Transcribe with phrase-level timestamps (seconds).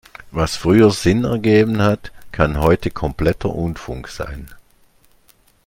[0.31, 4.47] Was früher Sinn ergeben hat, kann heute kompletter Unfug sein.